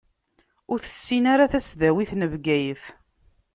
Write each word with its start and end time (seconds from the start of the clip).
Ur 0.71 0.79
tessin 0.81 1.23
ara 1.33 1.51
tasdawit 1.51 2.11
n 2.15 2.21
Bgayet. 2.31 2.83